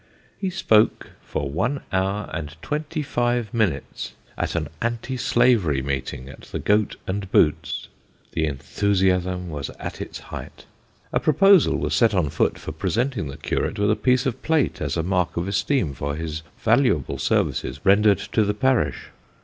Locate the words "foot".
12.31-12.57